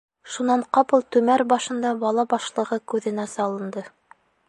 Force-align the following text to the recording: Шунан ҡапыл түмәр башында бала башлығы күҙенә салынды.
Шунан 0.35 0.63
ҡапыл 0.77 1.03
түмәр 1.17 1.45
башында 1.53 1.93
бала 2.07 2.27
башлығы 2.35 2.83
күҙенә 2.95 3.31
салынды. 3.39 3.89